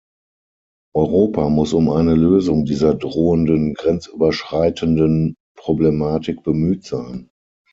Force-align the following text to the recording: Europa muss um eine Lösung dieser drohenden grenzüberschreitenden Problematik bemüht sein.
Europa 0.95 1.47
muss 1.49 1.73
um 1.73 1.91
eine 1.91 2.15
Lösung 2.15 2.65
dieser 2.65 2.95
drohenden 2.95 3.75
grenzüberschreitenden 3.75 5.35
Problematik 5.55 6.41
bemüht 6.41 6.83
sein. 6.85 7.29